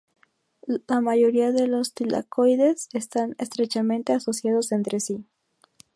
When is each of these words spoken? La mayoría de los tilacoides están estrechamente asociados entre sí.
La 0.87 0.99
mayoría 0.99 1.51
de 1.51 1.67
los 1.67 1.93
tilacoides 1.93 2.89
están 2.91 3.35
estrechamente 3.37 4.13
asociados 4.13 4.71
entre 4.71 4.99
sí. 4.99 5.27